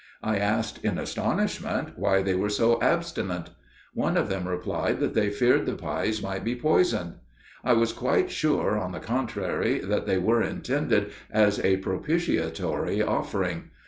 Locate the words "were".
2.33-2.49, 10.17-10.41